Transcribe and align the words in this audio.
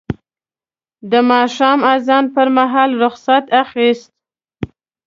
د 1.11 1.13
ماښام 1.31 1.79
اذان 1.95 2.25
پر 2.35 2.47
مهال 2.57 2.91
رخصت 3.03 3.45
اخیست. 3.63 4.09